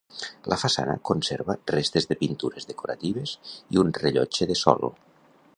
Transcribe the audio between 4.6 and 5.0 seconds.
sol.